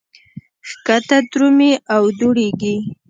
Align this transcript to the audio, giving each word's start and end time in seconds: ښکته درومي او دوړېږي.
ښکته 0.69 1.17
درومي 1.31 1.71
او 1.95 2.03
دوړېږي. 2.19 2.75